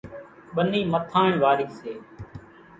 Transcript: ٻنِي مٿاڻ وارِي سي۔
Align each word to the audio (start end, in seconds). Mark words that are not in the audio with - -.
ٻنِي 0.55 0.81
مٿاڻ 0.91 1.29
وارِي 1.43 1.67
سي۔ 1.79 1.91